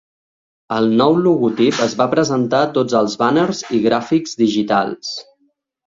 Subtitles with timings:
[0.77, 5.17] El nou logotip es va presentar a tots els bàners i gràfics digitals.